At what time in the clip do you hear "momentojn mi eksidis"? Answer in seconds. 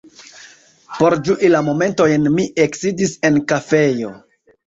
1.67-3.13